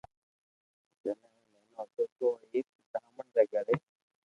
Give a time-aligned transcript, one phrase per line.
[1.03, 3.75] جني او نينو ھتو تو او ايڪ برھامڻ ري گھري